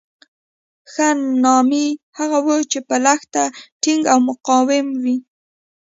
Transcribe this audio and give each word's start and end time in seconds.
ښه 0.91 1.07
نامي 1.43 1.87
هغه 2.17 2.39
وو 2.45 2.57
چې 2.71 2.79
په 2.87 2.95
لښته 3.05 3.43
ټینګ 3.83 4.03
او 4.11 4.19
مقاوم 4.29 4.87
وو. 5.03 5.15